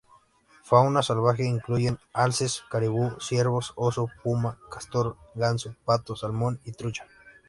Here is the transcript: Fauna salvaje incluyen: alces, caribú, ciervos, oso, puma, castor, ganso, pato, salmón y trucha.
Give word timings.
Fauna 0.63 1.03
salvaje 1.03 1.45
incluyen: 1.45 1.99
alces, 2.11 2.63
caribú, 2.71 3.11
ciervos, 3.21 3.73
oso, 3.75 4.09
puma, 4.23 4.57
castor, 4.71 5.15
ganso, 5.35 5.75
pato, 5.85 6.15
salmón 6.15 6.59
y 6.65 6.71
trucha. 6.71 7.05